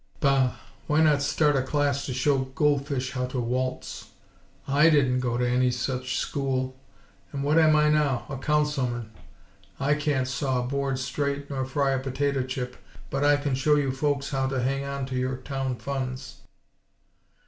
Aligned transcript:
"Bah! 0.19 0.55
Why 0.87 1.01
not 1.03 1.21
start 1.21 1.55
a 1.55 1.61
class 1.61 2.07
to 2.07 2.13
show 2.15 2.39
goldfish 2.39 3.11
how 3.11 3.27
to 3.27 3.39
waltz! 3.39 4.07
I 4.67 4.89
didn't 4.89 5.19
go 5.19 5.37
to 5.37 5.47
any 5.47 5.69
such 5.69 6.15
school; 6.17 6.75
and 7.31 7.43
what 7.43 7.59
am 7.59 7.75
I 7.75 7.87
now? 7.89 8.25
A 8.27 8.37
Councilman! 8.39 9.11
I 9.79 9.93
can't 9.93 10.27
saw 10.27 10.63
a 10.63 10.63
board 10.67 10.97
straight, 10.97 11.51
nor 11.51 11.65
fry 11.65 11.91
a 11.91 11.99
potato 11.99 12.41
chip; 12.41 12.77
but 13.11 13.23
I 13.23 13.37
can 13.37 13.53
show 13.53 13.75
you 13.75 13.91
folks 13.91 14.31
how 14.31 14.47
to 14.47 14.63
hang 14.63 14.83
onto 14.85 15.15
your 15.17 15.37
town 15.37 15.75
funds." 15.75 16.37